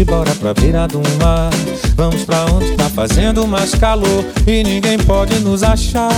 fugir, 0.00 0.04
bora 0.04 0.34
pra 0.34 0.54
beira 0.54 0.86
do 0.86 1.00
mar. 1.22 1.50
Vamos 1.96 2.24
pra 2.24 2.44
onde 2.46 2.72
tá 2.72 2.88
fazendo 2.88 3.46
mais 3.46 3.74
calor 3.74 4.24
e 4.46 4.62
ninguém 4.62 4.98
pode 4.98 5.38
nos 5.40 5.62
achar. 5.62 6.10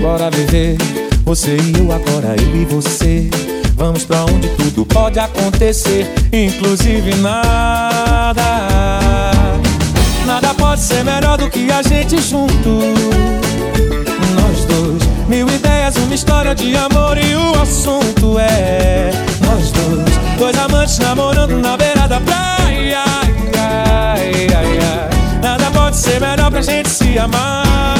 Bora 0.00 0.30
viver, 0.30 0.76
você 1.24 1.56
e 1.56 1.78
eu 1.78 1.92
agora, 1.92 2.34
eu 2.40 2.62
e 2.62 2.64
você. 2.64 3.28
Vamos 3.74 4.04
pra 4.04 4.24
onde 4.24 4.48
tudo 4.50 4.84
pode 4.84 5.18
acontecer, 5.18 6.06
inclusive 6.32 7.14
nada. 7.16 8.42
Nada 10.26 10.54
pode 10.54 10.80
ser 10.80 11.04
melhor 11.04 11.38
do 11.38 11.48
que 11.48 11.70
a 11.70 11.82
gente 11.82 12.20
junto. 12.20 12.80
Nós 14.34 14.64
dois, 14.66 15.28
mil 15.28 15.48
ideias, 15.48 15.96
uma 15.96 16.14
história 16.14 16.54
de 16.54 16.76
amor 16.76 17.16
e 17.16 17.34
o 17.34 17.62
assunto 17.62 18.38
é 18.38 19.10
nós 19.44 19.70
dois, 19.72 20.09
dois 20.40 20.56
amantes 20.56 20.98
namorando 20.98 21.54
na 21.58 21.76
beira 21.76 22.08
da 22.08 22.18
praia. 22.18 23.04
Ai, 23.54 24.46
ai, 24.48 24.78
ai, 24.78 25.38
Nada 25.42 25.70
pode 25.70 25.96
ser 25.96 26.18
melhor 26.18 26.50
pra 26.50 26.62
gente 26.62 26.88
se 26.88 27.18
amar. 27.18 27.99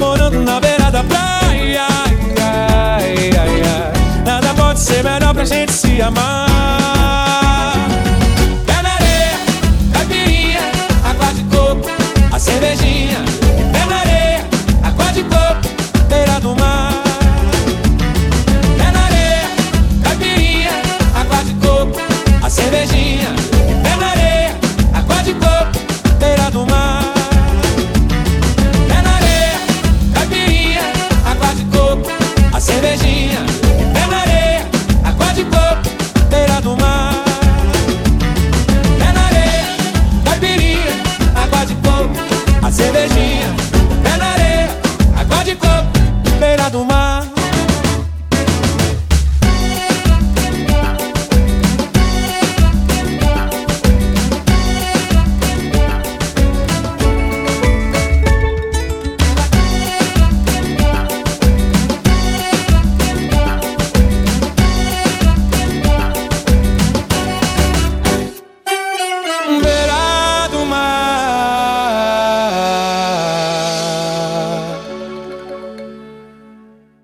namorando 0.00 0.42
na 0.42 0.58
beira 0.58 0.90
da 0.90 1.04
praia. 1.04 1.86
Ai, 2.40 3.30
ai, 3.38 3.62
ai, 3.62 4.22
Nada 4.24 4.54
pode 4.54 4.80
ser 4.80 5.04
melhor 5.04 5.34
pra 5.34 5.44
gente 5.44 5.72
se 5.72 6.00
amar 6.00 7.29